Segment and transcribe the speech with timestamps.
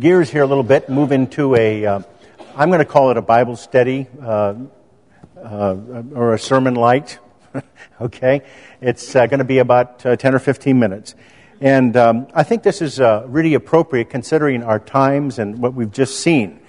[0.00, 2.04] gears here a little bit, move into a, am
[2.56, 4.54] going to call it a Bible study uh,
[5.36, 5.76] uh,
[6.14, 7.18] or a sermon light.
[8.00, 8.40] okay?
[8.80, 11.14] It's uh, going to be about uh, 10 or 15 minutes.
[11.60, 15.92] And um, I think this is uh, really appropriate considering our times and what we've
[15.92, 16.60] just seen.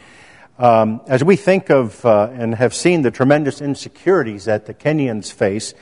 [0.59, 5.31] Um, as we think of uh, and have seen the tremendous insecurities that the Kenyans
[5.31, 5.73] face,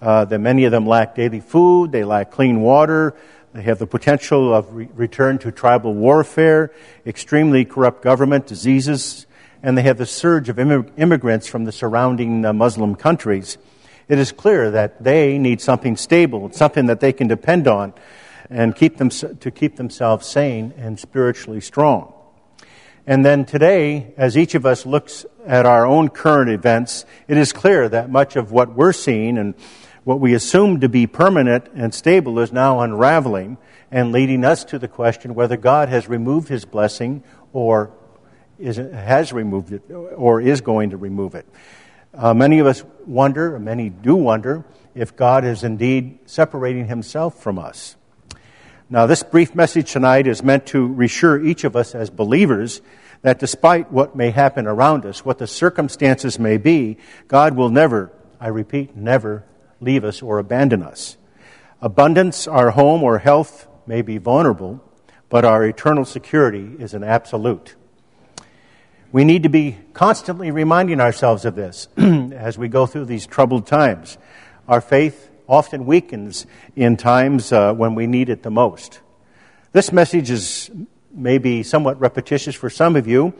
[0.00, 3.16] that many of them lack daily food, they lack clean water,
[3.58, 6.70] they have the potential of re- return to tribal warfare,
[7.04, 9.26] extremely corrupt government, diseases,
[9.64, 13.58] and they have the surge of immigrants from the surrounding uh, Muslim countries.
[14.06, 17.94] It is clear that they need something stable, something that they can depend on,
[18.48, 22.14] and keep them, to keep themselves sane and spiritually strong.
[23.08, 27.52] And then today, as each of us looks at our own current events, it is
[27.52, 29.56] clear that much of what we're seeing and
[30.08, 33.58] what we assumed to be permanent and stable is now unraveling
[33.90, 37.22] and leading us to the question whether God has removed his blessing
[37.52, 37.90] or
[38.58, 41.46] is, has removed it or is going to remove it.
[42.14, 47.58] Uh, many of us wonder, many do wonder, if God is indeed separating himself from
[47.58, 47.94] us.
[48.88, 52.80] Now, this brief message tonight is meant to reassure each of us as believers
[53.20, 58.10] that despite what may happen around us, what the circumstances may be, God will never,
[58.40, 59.44] I repeat, never
[59.80, 61.16] leave us or abandon us.
[61.80, 64.82] Abundance, our home, or health may be vulnerable,
[65.28, 67.74] but our eternal security is an absolute.
[69.10, 73.66] We need to be constantly reminding ourselves of this as we go through these troubled
[73.66, 74.18] times.
[74.66, 79.00] Our faith often weakens in times uh, when we need it the most.
[79.72, 80.70] This message is
[81.10, 83.32] maybe somewhat repetitious for some of you,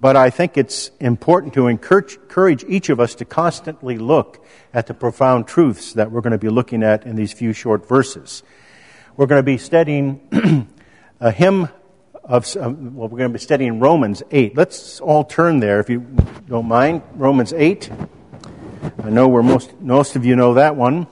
[0.00, 4.94] but I think it's important to encourage each of us to constantly look at the
[4.94, 8.42] profound truths that we're going to be looking at in these few short verses.
[9.16, 10.68] We're going to be studying
[11.20, 11.68] a hymn
[12.24, 14.56] of, um, well, we're going to be studying Romans 8.
[14.56, 16.00] Let's all turn there, if you
[16.48, 17.02] don't mind.
[17.14, 17.90] Romans 8.
[19.04, 21.08] I know we're most, most of you know that one.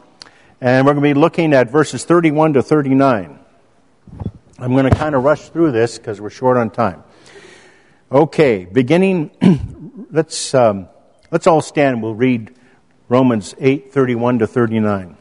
[0.61, 3.39] And we're going to be looking at verses 31 to 39.
[4.59, 7.05] I'm going to kind of rush through this because we're short on time.
[8.11, 9.31] Okay, beginning,
[10.11, 10.89] let's, um,
[11.31, 12.03] let's all stand.
[12.03, 12.55] We'll read
[13.11, 15.19] Romans 8 31 to 39.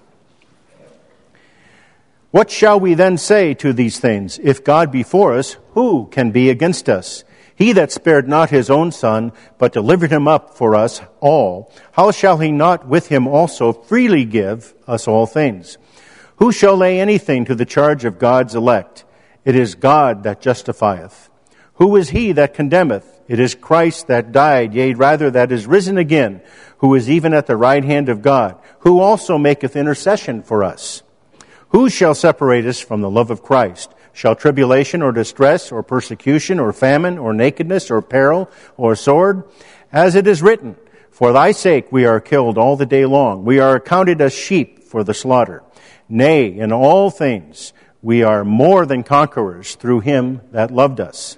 [2.31, 4.39] What shall we then say to these things?
[4.41, 7.25] If God be for us, who can be against us?
[7.53, 12.11] He that spared not his own son, but delivered him up for us all, how
[12.11, 15.77] shall he not with him also freely give us all things?
[16.37, 19.03] Who shall lay anything to the charge of God's elect?
[19.43, 21.29] It is God that justifieth.
[21.77, 23.05] Who is he that condemneth?
[23.27, 26.41] It is Christ that died, yea, rather that is risen again,
[26.79, 31.03] who is even at the right hand of God, who also maketh intercession for us.
[31.69, 33.91] Who shall separate us from the love of Christ?
[34.13, 39.43] Shall tribulation or distress or persecution or famine or nakedness or peril or sword?
[39.91, 40.77] As it is written,
[41.11, 43.45] For thy sake we are killed all the day long.
[43.45, 45.61] We are accounted as sheep for the slaughter.
[46.09, 51.37] Nay, in all things we are more than conquerors through him that loved us.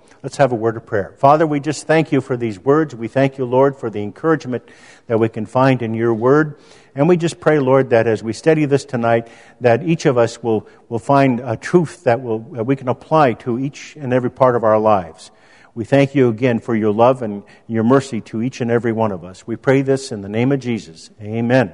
[0.23, 1.15] Let's have a word of prayer.
[1.17, 2.93] Father, we just thank you for these words.
[2.93, 4.63] We thank you, Lord, for the encouragement
[5.07, 6.59] that we can find in your word.
[6.93, 9.29] And we just pray, Lord, that as we study this tonight,
[9.61, 13.33] that each of us will, will find a truth that, will, that we can apply
[13.33, 15.31] to each and every part of our lives.
[15.73, 19.11] We thank you again for your love and your mercy to each and every one
[19.11, 19.47] of us.
[19.47, 21.09] We pray this in the name of Jesus.
[21.19, 21.71] Amen.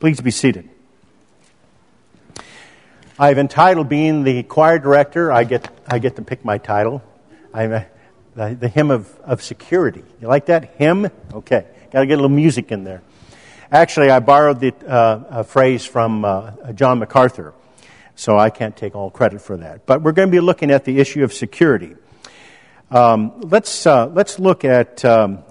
[0.00, 0.70] Please be seated.
[3.18, 7.02] I've entitled being the choir director, I get, I get to pick my title.
[7.56, 7.70] I'm
[8.34, 10.04] the, the hymn of, of security.
[10.20, 10.74] You like that?
[10.76, 11.10] Hymn?
[11.32, 11.66] Okay.
[11.90, 13.00] Got to get a little music in there.
[13.72, 17.54] Actually, I borrowed the uh, phrase from uh, John MacArthur,
[18.14, 19.86] so I can't take all credit for that.
[19.86, 21.96] But we're going to be looking at the issue of security.
[22.90, 25.42] Um, let's, uh, let's look at um,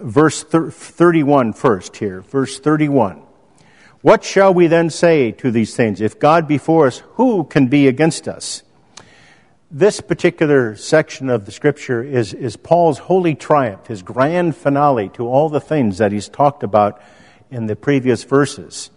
[0.00, 2.22] verse thir- 31 first here.
[2.22, 3.22] Verse 31.
[4.00, 6.00] What shall we then say to these things?
[6.00, 8.62] If God be for us, who can be against us?
[9.70, 15.26] This particular section of the scripture is, is Paul's holy triumph, his grand finale to
[15.26, 17.02] all the things that he's talked about
[17.50, 18.90] in the previous verses.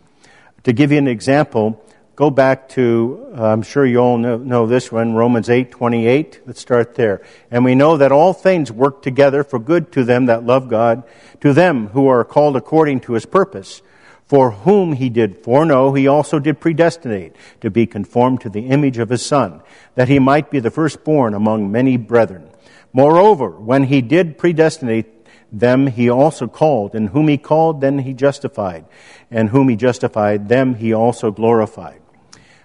[0.65, 1.83] To give you an example,
[2.15, 6.41] go back to, uh, I'm sure you all know, know this one, Romans 8, 28.
[6.45, 7.23] Let's start there.
[7.49, 11.01] And we know that all things work together for good to them that love God,
[11.41, 13.81] to them who are called according to his purpose.
[14.29, 18.99] For whom he did foreknow, he also did predestinate to be conformed to the image
[18.99, 19.63] of his Son,
[19.95, 22.47] that he might be the firstborn among many brethren.
[22.93, 25.07] Moreover, when he did predestinate
[25.51, 28.85] them, he also called, and whom he called, then he justified,
[29.31, 31.99] and whom he justified, them he also glorified.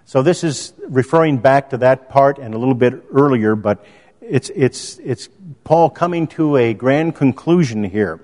[0.05, 3.87] So this is referring back to that part and a little bit earlier, but
[4.21, 5.31] it's, it's, it's
[5.65, 8.21] Paul coming to a grand conclusion here.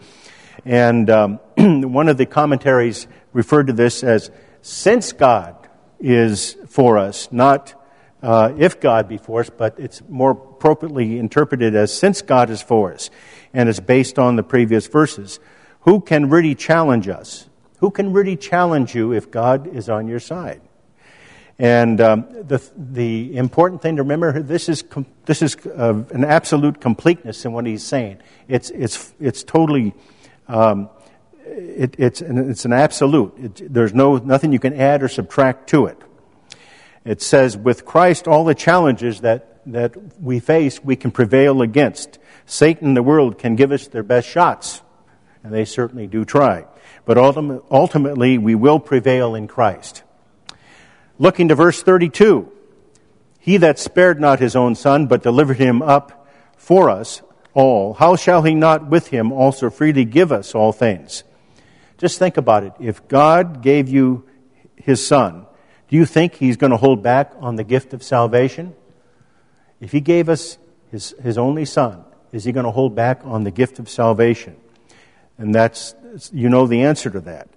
[0.66, 4.30] And um, one of the commentaries referred to this as
[4.62, 5.56] since God
[5.98, 7.74] is for us, not
[8.22, 12.60] uh, if God be for us, but it's more appropriately interpreted as since God is
[12.60, 13.10] for us,
[13.54, 15.40] and it's based on the previous verses.
[15.80, 17.48] Who can really challenge us?
[17.78, 20.60] Who can really challenge you if God is on your side?
[21.58, 26.24] And um, the, the important thing to remember this is, com- this is uh, an
[26.24, 28.18] absolute completeness in what he's saying.
[28.48, 29.94] It's, it's, it's totally
[30.48, 30.88] um,
[31.60, 33.34] it, it's, an, it's an absolute.
[33.38, 35.98] It, there's no, nothing you can add or subtract to it.
[37.04, 42.18] It says, with Christ, all the challenges that, that we face, we can prevail against.
[42.46, 44.82] Satan the world can give us their best shots,
[45.42, 46.66] and they certainly do try.
[47.04, 50.02] But ultimately, we will prevail in Christ.
[51.18, 52.50] Looking to verse 32
[53.38, 57.22] He that spared not his own son, but delivered him up for us
[57.54, 61.24] all, how shall he not with him also freely give us all things?
[62.00, 62.72] Just think about it.
[62.80, 64.26] If God gave you
[64.76, 65.44] his son,
[65.88, 68.74] do you think he's going to hold back on the gift of salvation?
[69.80, 70.56] If he gave us
[70.90, 74.56] his, his only son, is he going to hold back on the gift of salvation?
[75.36, 75.94] And that's,
[76.32, 77.50] you know the answer to that.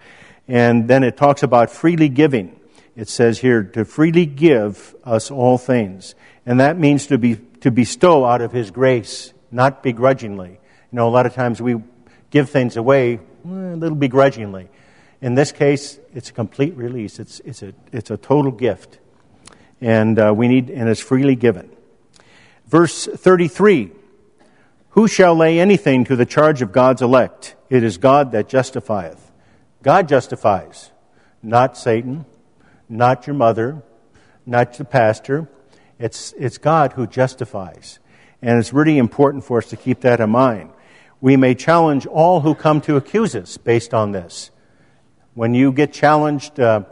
[0.45, 2.59] And then it talks about freely giving.
[2.97, 6.15] It says here, to freely give us all things.
[6.45, 10.49] And that means to be, to bestow out of his grace, not begrudgingly.
[10.49, 10.57] You
[10.91, 11.81] know, a lot of times we
[12.29, 14.69] give things away a little begrudgingly.
[15.21, 17.19] In this case, it's a complete release.
[17.19, 18.99] It's, it's, a, it's a total gift.
[19.81, 21.69] And uh, we need, and it's freely given.
[22.67, 23.91] Verse 33
[24.89, 27.55] Who shall lay anything to the charge of God's elect?
[27.69, 29.31] It is God that justifieth.
[29.81, 30.91] God justifies,
[31.41, 32.25] not Satan,
[32.87, 33.81] not your mother,
[34.45, 35.49] not the pastor.
[35.99, 37.99] It's, it's God who justifies.
[38.41, 40.72] And it's really important for us to keep that in mind
[41.23, 44.51] we may challenge all who come to accuse us based on this.
[45.35, 46.83] When you get challenged uh,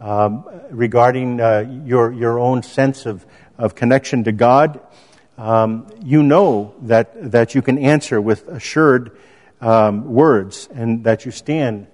[0.00, 3.24] um, regarding uh, your, your own sense of,
[3.56, 4.80] of connection to God,
[5.38, 9.16] um, you know that, that you can answer with assured
[9.60, 11.86] um, words and that you stand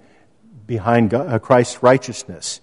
[0.65, 2.59] behind God, uh, Christ's righteousness.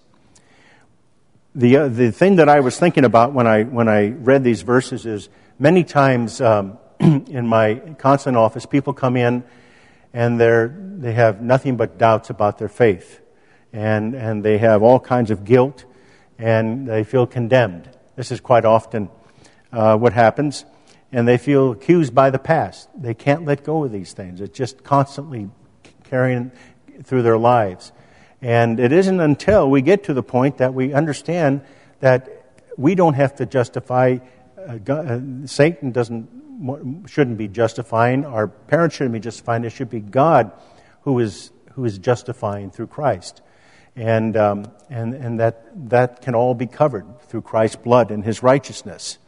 [1.55, 4.62] The, uh, the thing that I was thinking about when I, when I read these
[4.62, 6.79] verses is many times um,
[7.31, 9.43] in my consulate office, people come in
[10.12, 13.20] and they're, they have nothing but doubts about their faith.
[13.73, 15.87] And, and they have all kinds of guilt
[16.38, 17.88] and they feel condemned.
[18.17, 19.08] This is quite often
[19.73, 20.67] uh, what happens.
[21.11, 22.88] And they feel accused by the past.
[22.94, 24.41] They can't let go of these things.
[24.43, 25.49] It's just constantly
[26.05, 26.53] carrying
[27.03, 27.93] through their lives.
[28.43, 31.62] And it isn't until we get to the point that we understand
[32.00, 32.29] that
[32.76, 34.19] we don't have to justify,
[34.58, 36.40] uh, God, uh, Satan doesn't
[37.07, 38.25] shouldn't be justifying.
[38.25, 39.65] Our parents shouldn't be justifying.
[39.65, 40.53] It should be God
[41.03, 43.43] who is, who is justifying through Christ.
[43.97, 48.43] And, um, and, and that, that can all be covered through Christ's blood and his
[48.43, 49.19] righteousness.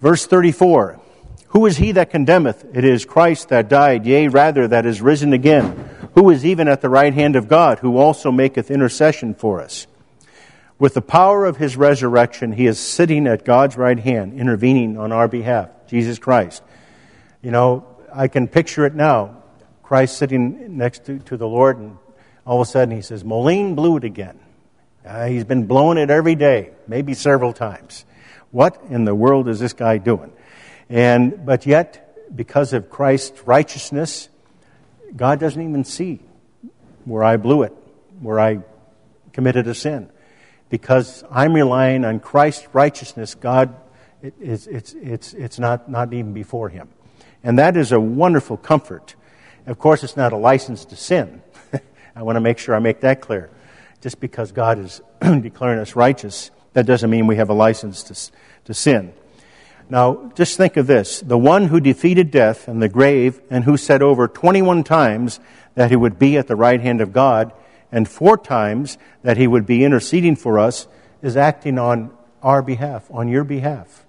[0.00, 1.00] Verse 34
[1.48, 2.64] Who is he that condemneth?
[2.74, 6.80] It is Christ that died, yea, rather, that is risen again, who is even at
[6.80, 9.86] the right hand of God, who also maketh intercession for us.
[10.78, 15.12] With the power of his resurrection, he is sitting at God's right hand, intervening on
[15.12, 15.68] our behalf.
[15.92, 16.62] Jesus Christ.
[17.42, 19.42] You know, I can picture it now.
[19.82, 21.98] Christ sitting next to, to the Lord, and
[22.46, 24.40] all of a sudden he says, Moline blew it again.
[25.04, 28.06] Uh, he's been blowing it every day, maybe several times.
[28.52, 30.32] What in the world is this guy doing?
[30.88, 34.30] And, but yet, because of Christ's righteousness,
[35.14, 36.20] God doesn't even see
[37.04, 37.74] where I blew it,
[38.18, 38.60] where I
[39.34, 40.08] committed a sin.
[40.70, 43.76] Because I'm relying on Christ's righteousness, God
[44.22, 46.88] it, it's, it's, it's, it's not, not even before Him.
[47.42, 49.14] And that is a wonderful comfort.
[49.66, 51.42] Of course, it's not a license to sin.
[52.16, 53.50] I want to make sure I make that clear.
[54.00, 58.32] Just because God is declaring us righteous, that doesn't mean we have a license to,
[58.64, 59.12] to sin.
[59.90, 61.20] Now, just think of this.
[61.20, 65.40] The one who defeated death and the grave, and who said over 21 times
[65.74, 67.52] that he would be at the right hand of God,
[67.90, 70.86] and four times that he would be interceding for us,
[71.20, 72.10] is acting on
[72.42, 74.06] our behalf, on your behalf.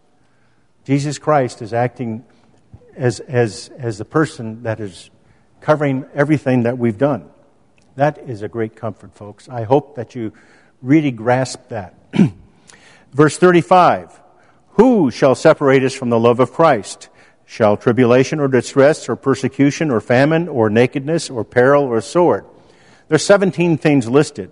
[0.83, 2.25] Jesus Christ is acting
[2.95, 5.09] as, as, as the person that is
[5.61, 7.29] covering everything that we've done.
[7.95, 9.47] That is a great comfort, folks.
[9.47, 10.33] I hope that you
[10.81, 11.95] really grasp that.
[13.13, 14.19] Verse 35
[14.71, 17.09] Who shall separate us from the love of Christ?
[17.45, 22.45] Shall tribulation or distress or persecution or famine or nakedness or peril or sword?
[23.07, 24.49] There's 17 things listed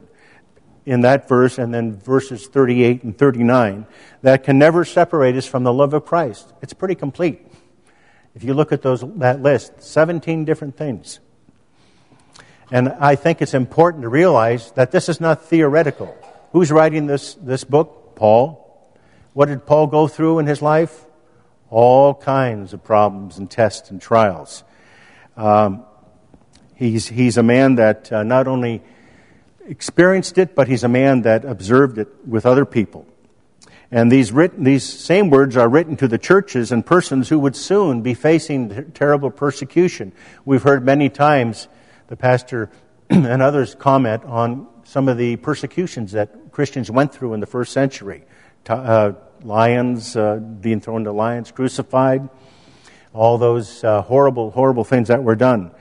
[0.85, 3.85] in that verse and then verses 38 and 39
[4.21, 6.51] that can never separate us from the love of Christ.
[6.61, 7.45] It's pretty complete.
[8.33, 11.19] If you look at those, that list, 17 different things.
[12.71, 16.15] And I think it's important to realize that this is not theoretical.
[16.53, 18.15] Who's writing this, this book?
[18.15, 18.61] Paul.
[19.33, 21.05] What did Paul go through in his life?
[21.69, 24.63] All kinds of problems and tests and trials.
[25.35, 25.85] Um,
[26.75, 28.83] he's, he's a man that uh, not only
[29.71, 33.07] experienced it, but he's a man that observed it with other people.
[33.89, 37.55] And these, written, these same words are written to the churches and persons who would
[37.55, 40.11] soon be facing terrible persecution.
[40.43, 41.69] We've heard many times
[42.07, 42.69] the pastor
[43.09, 47.71] and others comment on some of the persecutions that Christians went through in the first
[47.71, 48.25] century.
[48.67, 52.29] Uh, lions, uh, being thrown to lions, crucified,
[53.13, 55.71] all those uh, horrible, horrible things that were done.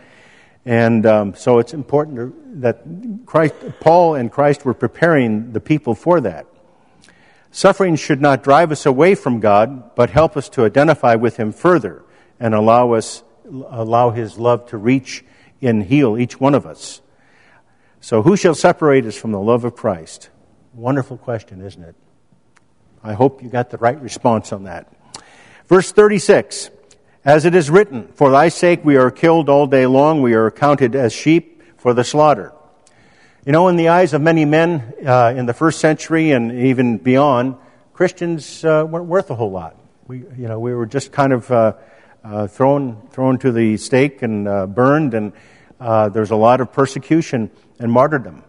[0.64, 2.82] And um, so it's important that
[3.24, 6.46] Christ, Paul and Christ were preparing the people for that.
[7.50, 11.52] Suffering should not drive us away from God, but help us to identify with Him
[11.52, 12.04] further
[12.38, 13.24] and allow us,
[13.68, 15.24] allow His love to reach
[15.60, 17.00] and heal each one of us.
[18.00, 20.30] So, who shall separate us from the love of Christ?
[20.72, 21.96] Wonderful question, isn't it?
[23.02, 24.92] I hope you got the right response on that.
[25.66, 26.70] Verse 36
[27.24, 30.50] As it is written, For thy sake we are killed all day long, we are
[30.50, 32.54] counted as sheep for the slaughter.
[33.44, 36.96] You know, in the eyes of many men uh, in the first century and even
[36.96, 37.56] beyond,
[37.92, 39.76] Christians uh, weren't worth a whole lot.
[40.06, 41.74] We, you know, we were just kind of uh,
[42.24, 45.34] uh thrown, thrown to the stake and uh, burned, and
[45.78, 48.44] uh, there's a lot of persecution and martyrdom.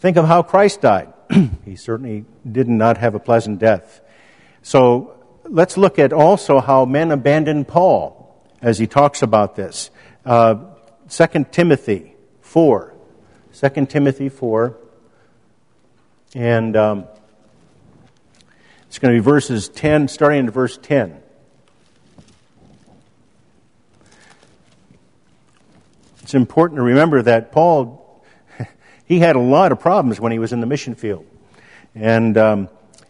[0.00, 1.12] Think of how Christ died.
[1.64, 4.00] he certainly did not have a pleasant death.
[4.62, 5.17] So
[5.50, 9.90] let's look at also how men abandoned Paul as he talks about this.
[10.24, 10.66] Uh,
[11.08, 12.94] 2 Timothy 4.
[13.52, 14.76] 2 Timothy 4.
[16.34, 17.04] And um,
[18.86, 21.22] it's going to be verses 10, starting in verse 10.
[26.22, 28.22] It's important to remember that Paul,
[29.06, 31.24] he had a lot of problems when he was in the mission field.
[31.94, 32.68] And um,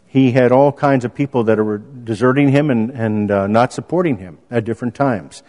[0.08, 4.16] he had all kinds of people that were deserting him and, and uh, not supporting
[4.16, 5.42] him at different times.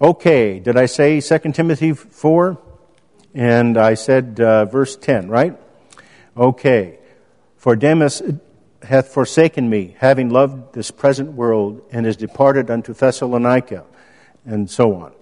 [0.00, 2.58] Okay, did I say 2 Timothy 4?
[3.34, 5.58] And I said uh, verse 10, right?
[6.36, 7.00] Okay.
[7.56, 8.22] For Demas
[8.82, 13.84] hath forsaken me, having loved this present world, and is departed unto Thessalonica,
[14.44, 15.12] and so on.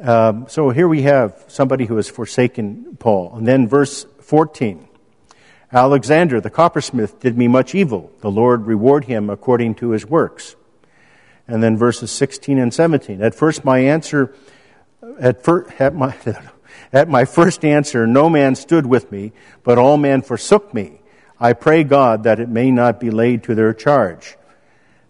[0.00, 3.36] Um, so here we have somebody who has forsaken Paul.
[3.36, 4.87] And then verse 14.
[5.72, 8.10] Alexander the coppersmith did me much evil.
[8.20, 10.56] The Lord reward him according to his works.
[11.46, 13.22] And then verses 16 and 17.
[13.22, 14.34] At first my answer,
[15.18, 16.14] at, fir- at my,
[16.92, 19.32] At my first answer, no man stood with me,
[19.62, 21.00] but all men forsook me.
[21.38, 24.36] I pray God that it may not be laid to their charge.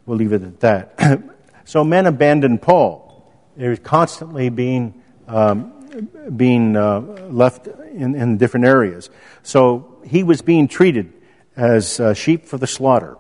[0.04, 1.22] We'll leave it at that.
[1.64, 3.32] so men abandoned Paul.
[3.56, 7.00] They were constantly being, um, being uh,
[7.30, 9.10] left in, in, different areas.
[9.42, 11.12] So he was being treated
[11.56, 13.16] as uh, sheep for the slaughter.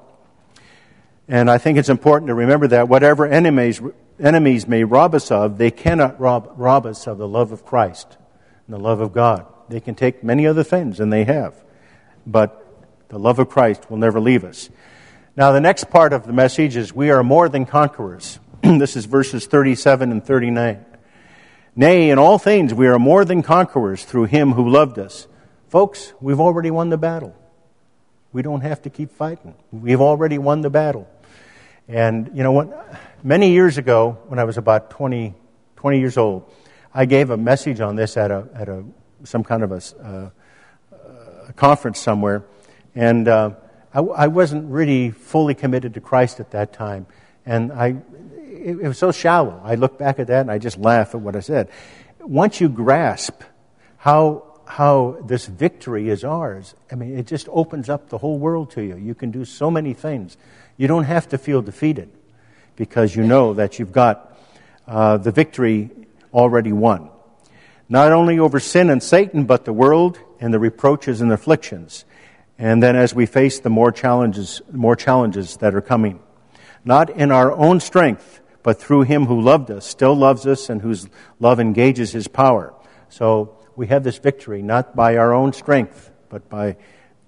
[1.26, 3.80] And I think it's important to remember that whatever enemies,
[4.18, 8.16] enemies may rob us of, they cannot rob, rob us of the love of Christ
[8.66, 9.46] and the love of God.
[9.68, 11.54] They can take many other things, and they have.
[12.26, 12.64] But
[13.08, 14.70] the love of Christ will never leave us.
[15.36, 18.38] Now, the next part of the message is we are more than conquerors.
[18.62, 20.84] this is verses 37 and 39.
[21.76, 25.28] Nay, in all things we are more than conquerors through him who loved us.
[25.68, 27.34] Folks, we've already won the battle.
[28.32, 29.54] We don't have to keep fighting.
[29.70, 31.08] We've already won the battle.
[31.86, 32.96] And, you know, what?
[33.22, 35.34] many years ago, when I was about 20,
[35.76, 36.50] 20 years old,
[36.94, 38.84] I gave a message on this at a, at a
[39.24, 40.30] some kind of a, uh,
[41.48, 42.44] a conference somewhere,
[42.94, 43.50] and uh,
[43.92, 47.06] I, I, wasn't really fully committed to Christ at that time,
[47.44, 47.96] and I
[48.38, 49.60] it, it was so shallow.
[49.64, 51.70] I look back at that and I just laugh at what I said.
[52.20, 53.42] Once you grasp
[53.96, 58.70] how how this victory is ours, I mean, it just opens up the whole world
[58.72, 58.96] to you.
[58.96, 60.36] You can do so many things.
[60.76, 62.10] You don't have to feel defeated
[62.76, 64.38] because you know that you've got
[64.86, 65.90] uh, the victory
[66.32, 67.10] already won.
[67.88, 72.04] Not only over sin and Satan, but the world and the reproaches and afflictions.
[72.58, 76.20] And then as we face the more challenges, more challenges that are coming.
[76.84, 80.82] Not in our own strength, but through him who loved us, still loves us, and
[80.82, 81.08] whose
[81.40, 82.74] love engages his power.
[83.08, 86.76] So we have this victory, not by our own strength, but by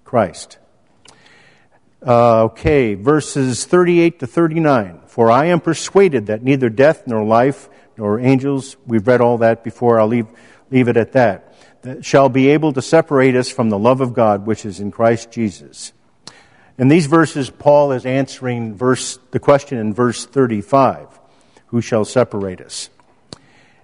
[0.03, 0.57] Christ.
[2.05, 4.99] Uh, okay, verses 38 to 39.
[5.07, 9.63] For I am persuaded that neither death nor life nor angels, we've read all that
[9.63, 10.27] before, I'll leave,
[10.69, 14.13] leave it at that, that shall be able to separate us from the love of
[14.13, 15.93] God which is in Christ Jesus.
[16.77, 21.07] In these verses, Paul is answering verse, the question in verse 35
[21.67, 22.89] Who shall separate us?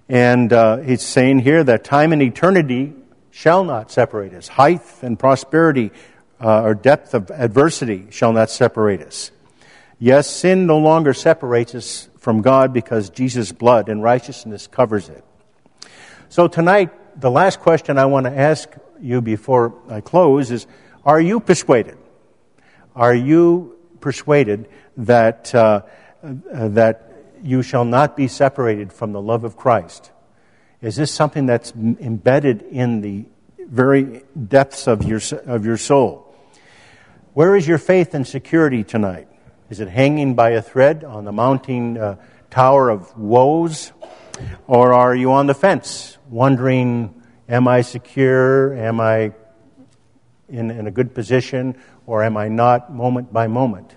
[0.08, 2.94] And uh, he's saying here that time and eternity
[3.30, 4.48] shall not separate us.
[4.48, 5.90] Height and prosperity
[6.40, 9.30] uh, or depth of adversity shall not separate us.
[9.98, 15.24] Yes, sin no longer separates us from God because Jesus' blood and righteousness covers it.
[16.28, 18.68] So tonight, the last question I want to ask
[19.00, 20.66] you before I close is,
[21.04, 21.98] are you persuaded?
[22.94, 25.82] Are you persuaded that, uh,
[26.22, 27.07] that
[27.42, 30.10] you shall not be separated from the love of Christ?
[30.80, 33.26] Is this something that's embedded in the
[33.58, 36.34] very depths of your, of your soul?
[37.34, 39.28] Where is your faith and security tonight?
[39.70, 42.16] Is it hanging by a thread on the mounting uh,
[42.50, 43.92] tower of woes?
[44.66, 48.74] Or are you on the fence, wondering, am I secure?
[48.74, 49.32] Am I
[50.48, 51.76] in, in a good position?
[52.06, 53.94] Or am I not moment by moment?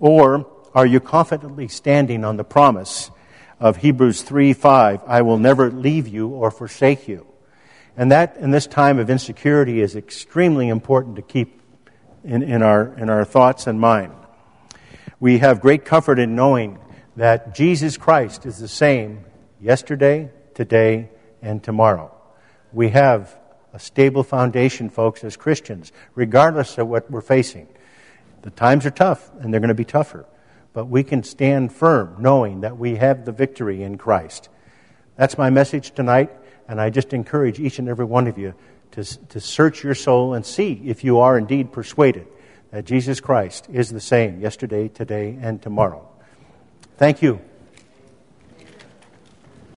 [0.00, 3.10] Or are you confidently standing on the promise
[3.58, 7.26] of Hebrews 3 5, I will never leave you or forsake you?
[7.96, 11.62] And that, in this time of insecurity, is extremely important to keep
[12.22, 14.12] in, in, our, in our thoughts and mind.
[15.18, 16.78] We have great comfort in knowing
[17.16, 19.24] that Jesus Christ is the same
[19.58, 21.08] yesterday, today,
[21.40, 22.14] and tomorrow.
[22.70, 23.34] We have
[23.72, 27.66] a stable foundation, folks, as Christians, regardless of what we're facing.
[28.42, 30.26] The times are tough, and they're going to be tougher.
[30.76, 34.50] But we can stand firm knowing that we have the victory in Christ.
[35.16, 36.30] That's my message tonight,
[36.68, 38.52] and I just encourage each and every one of you
[38.90, 42.26] to, to search your soul and see if you are indeed persuaded
[42.72, 46.06] that Jesus Christ is the same yesterday, today, and tomorrow.
[46.98, 47.40] Thank you